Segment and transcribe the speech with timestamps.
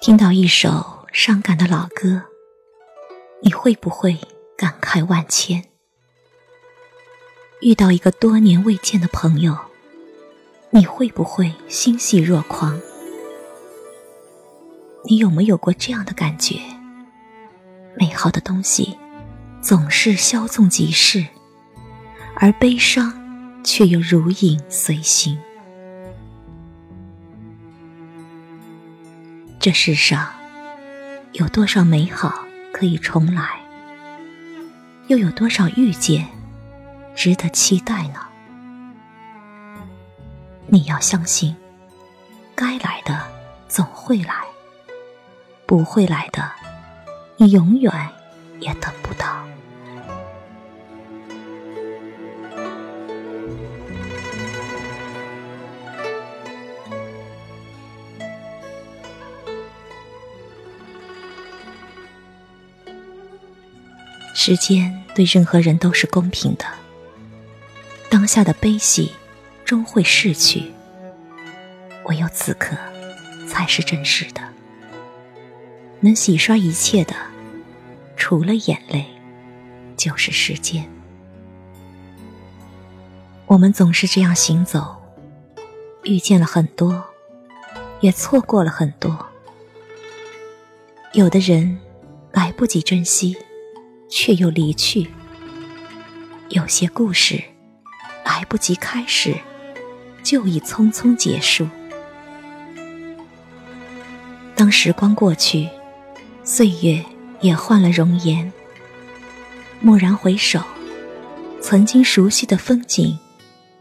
[0.00, 2.22] 听到一首伤感的老歌，
[3.42, 4.16] 你会不会
[4.56, 5.64] 感慨万千？
[7.60, 9.58] 遇到一个多年未见的朋友，
[10.70, 12.80] 你会不会欣喜若狂？
[15.04, 16.60] 你有没有过这样的感觉？
[17.96, 18.96] 美好的东西
[19.60, 21.26] 总是稍纵即逝，
[22.36, 25.36] 而悲伤却又如影随形。
[29.68, 30.32] 这世上
[31.32, 33.60] 有多少美好可以重来？
[35.08, 36.26] 又有多少遇见
[37.14, 38.20] 值得期待呢？
[40.68, 41.54] 你要相信，
[42.54, 43.22] 该来的
[43.68, 44.36] 总会来，
[45.66, 46.50] 不会来的，
[47.36, 47.92] 你永远
[48.60, 49.37] 也等不到。
[64.48, 66.64] 时间对任何人都是公平的。
[68.08, 69.12] 当下的悲喜
[69.62, 70.72] 终会逝去，
[72.06, 72.74] 唯有此刻
[73.46, 74.40] 才是真实的。
[76.00, 77.14] 能洗刷一切的，
[78.16, 79.04] 除了眼泪，
[79.98, 80.90] 就是时间。
[83.44, 84.96] 我们总是这样行走，
[86.04, 87.04] 遇见了很多，
[88.00, 89.26] 也错过了很多。
[91.12, 91.78] 有的人
[92.32, 93.36] 来不及珍惜。
[94.08, 95.06] 却又离去，
[96.48, 97.42] 有些故事
[98.24, 99.34] 来不及开始，
[100.22, 101.68] 就已匆匆结束。
[104.54, 105.68] 当时光过去，
[106.42, 107.04] 岁月
[107.40, 108.50] 也换了容颜。
[109.82, 110.60] 蓦然回首，
[111.60, 113.16] 曾经熟悉的风景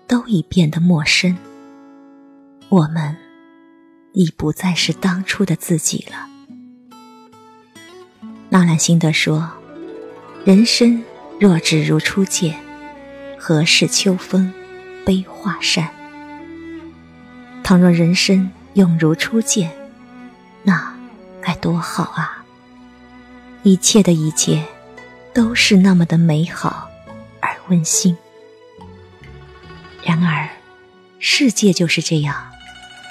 [0.07, 1.35] 都已变得陌生，
[2.69, 3.15] 我们
[4.13, 6.27] 已不再是当初的自己了。
[8.49, 9.49] 纳兰性德说。
[10.47, 11.03] 人生
[11.41, 12.57] 若只如初见，
[13.37, 14.53] 何事秋风
[15.05, 15.89] 悲画扇？
[17.65, 19.69] 倘若人生永如初见，
[20.63, 20.95] 那
[21.41, 22.45] 该多好啊！
[23.63, 24.63] 一切的一切，
[25.33, 26.89] 都是那么的美好
[27.41, 28.17] 而温馨。
[30.01, 30.47] 然而，
[31.19, 32.49] 世界就是这样，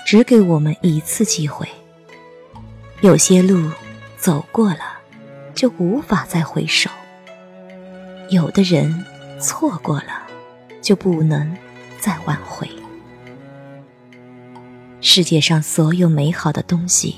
[0.06, 1.68] 只给我们一次机会。
[3.03, 3.70] 有些路
[4.16, 5.00] 走过了，
[5.54, 6.88] 就无法再回首。
[8.28, 9.04] 有的人
[9.38, 10.26] 错过了，
[10.82, 11.56] 就不能
[12.00, 12.69] 再挽回。
[15.00, 17.16] 世界上所有美好的东西，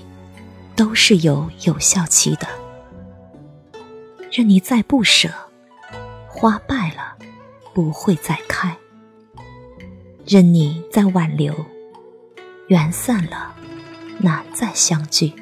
[0.76, 2.46] 都是有有效期的。
[4.30, 5.30] 任你再不舍，
[6.28, 7.16] 花败了
[7.72, 8.76] 不会再开；
[10.26, 11.54] 任你再挽留，
[12.66, 13.54] 缘散了
[14.18, 15.32] 难再相聚。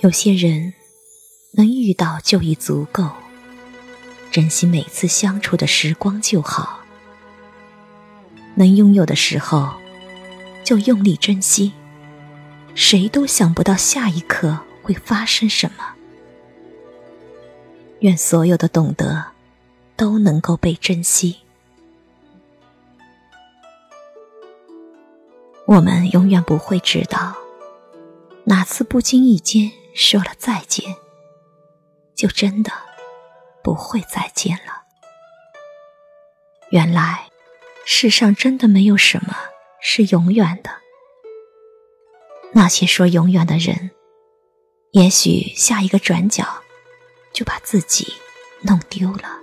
[0.00, 0.72] 有些人
[1.52, 3.06] 能遇到就已足够，
[4.30, 6.80] 珍惜每次相处的时光就好。
[8.54, 9.74] 能拥有的时候，
[10.64, 11.72] 就用力珍惜。
[12.74, 15.84] 谁都想不到下一刻会发生什么。
[17.98, 19.22] 愿所有的懂得
[19.96, 21.36] 都能够被珍惜。
[25.66, 27.36] 我们永远不会知道，
[28.44, 29.70] 哪次不经意间。
[29.94, 30.96] 说了再见，
[32.14, 32.72] 就真的
[33.62, 34.82] 不会再见了。
[36.70, 37.28] 原来，
[37.84, 39.36] 世上真的没有什么
[39.80, 40.70] 是永远的。
[42.52, 43.90] 那些说永远的人，
[44.92, 46.44] 也许下一个转角
[47.32, 48.14] 就把自己
[48.62, 49.38] 弄丢了。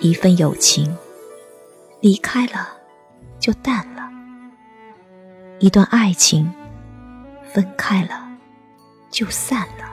[0.00, 0.96] 一份友情
[2.00, 2.76] 离开了
[3.38, 4.10] 就淡了，
[5.60, 6.52] 一段爱情。
[7.52, 8.28] 分开了，
[9.10, 9.90] 就散了。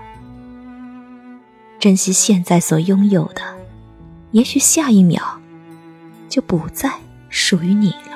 [1.79, 3.41] 珍惜现在所拥有的，
[4.31, 5.39] 也许下一秒
[6.27, 6.91] 就不再
[7.29, 8.09] 属于你了。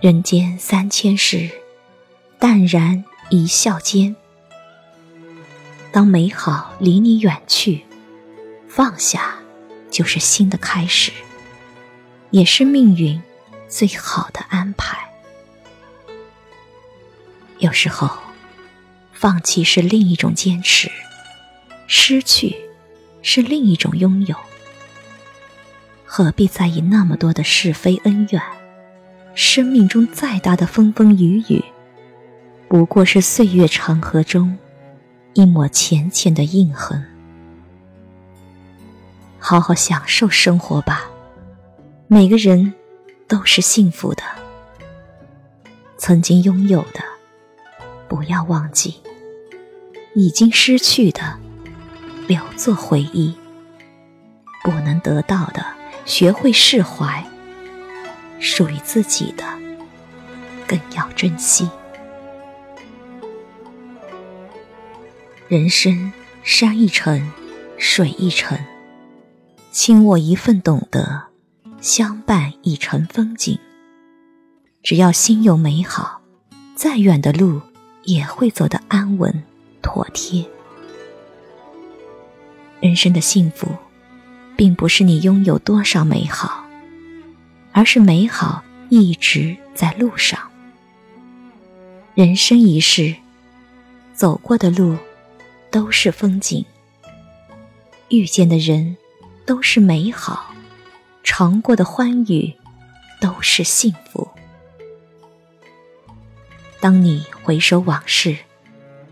[0.00, 1.50] 人间三千事，
[2.38, 4.14] 淡然一笑间。
[5.98, 7.82] 当美好离你远去，
[8.68, 9.34] 放下
[9.90, 11.10] 就是新的开始，
[12.30, 13.20] 也是命运
[13.68, 14.96] 最好的安排。
[17.58, 18.16] 有时候，
[19.12, 20.88] 放弃是另一种坚持，
[21.88, 22.54] 失去
[23.20, 24.36] 是另一种拥有。
[26.04, 28.40] 何必在意那么多的是非恩怨？
[29.34, 31.64] 生命中再大的风风雨雨，
[32.68, 34.56] 不过是岁月长河中
[35.38, 37.00] 一抹浅浅的印痕。
[39.38, 41.08] 好好享受生活吧，
[42.08, 42.74] 每个人
[43.28, 44.22] 都是幸福的。
[45.96, 47.00] 曾经拥有的，
[48.08, 48.94] 不要忘记；
[50.12, 51.38] 已经失去的，
[52.26, 53.32] 留作回忆。
[54.64, 55.64] 不能得到的，
[56.04, 57.22] 学会释怀；
[58.40, 59.44] 属于自己的，
[60.66, 61.70] 更要珍惜。
[65.48, 66.12] 人生
[66.42, 67.26] 山一程，
[67.78, 68.58] 水一程，
[69.72, 71.22] 倾我一份懂得，
[71.80, 73.58] 相伴一程风景。
[74.82, 76.20] 只要心有美好，
[76.74, 77.62] 再远的路
[78.04, 79.42] 也会走得安稳
[79.80, 80.44] 妥帖。
[82.82, 83.68] 人生的幸福。
[84.54, 86.66] 并不是你拥有多少美好，
[87.70, 90.50] 而是美好一直在路上。
[92.16, 93.14] 人生一世，
[94.14, 94.96] 走过的路
[95.70, 96.64] 都是风景，
[98.08, 98.96] 遇见的人
[99.44, 100.54] 都是美好，
[101.22, 102.54] 尝过的欢愉
[103.20, 104.28] 都是幸福。
[106.80, 108.36] 当你回首往事，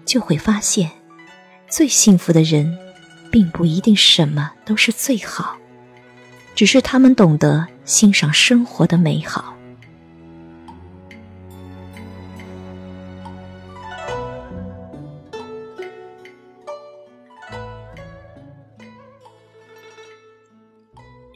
[0.05, 0.91] 就会发现，
[1.69, 2.79] 最幸福的人。
[3.29, 5.58] 并不一定什么都是最好，
[6.55, 9.56] 只是他们懂得欣赏生活的美好。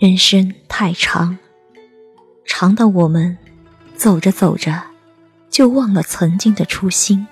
[0.01, 1.37] 人生太长，
[2.47, 3.37] 长到我们
[3.99, 4.83] 走着走着
[5.51, 7.27] 就忘了曾经的初心；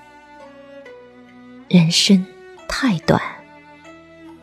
[1.66, 2.26] 人生
[2.68, 3.18] 太短。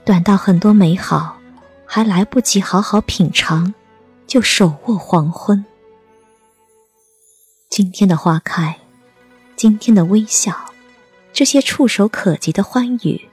[0.04, 1.40] 短到很多美好
[1.86, 3.72] 还来不及好好品尝，
[4.26, 5.64] 就手握黄昏。
[7.70, 8.80] 今天的花开，
[9.56, 10.74] 今天的微笑，
[11.32, 13.30] 这些触手可及的欢愉，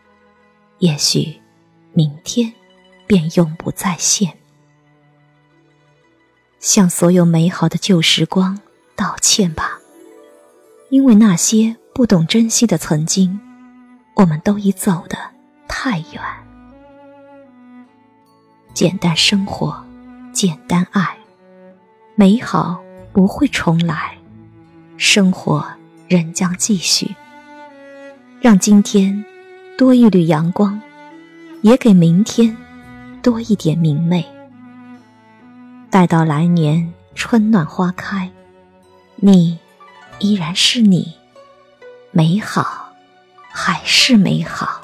[0.80, 1.40] 也许
[1.94, 2.52] 明天
[3.06, 4.36] 便永不再现。
[6.62, 8.60] 向所有美好的旧时光
[8.94, 9.80] 道歉吧，
[10.90, 13.40] 因为那些不懂珍惜的曾经，
[14.14, 15.18] 我们都已走得
[15.66, 16.22] 太远。
[18.72, 19.84] 简单生活，
[20.32, 21.16] 简单爱，
[22.14, 22.80] 美好
[23.12, 24.16] 不会重来，
[24.96, 25.66] 生活
[26.06, 27.12] 仍将继续。
[28.40, 29.24] 让今天
[29.76, 30.80] 多一缕阳光，
[31.62, 32.56] 也给明天
[33.20, 34.24] 多一点明媚。
[35.92, 38.30] 待到来年春暖花开，
[39.16, 39.58] 你
[40.20, 41.12] 依然是你，
[42.12, 42.94] 美好
[43.50, 44.81] 还是美好。